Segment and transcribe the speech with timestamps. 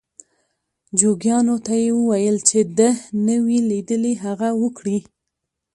[0.99, 2.89] جوګیانو ته یې وویل چې ده
[3.25, 4.97] نه وي لیدلي هغه وکړي.